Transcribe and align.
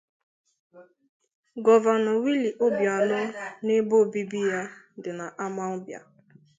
gọvanọ 1.65 2.11
Willie 2.23 2.57
Obianọ 2.65 3.19
n'ebe 3.65 3.93
obibi 4.03 4.39
ya 4.51 4.59
dị 5.01 5.11
n'Amawbịa 5.17 5.99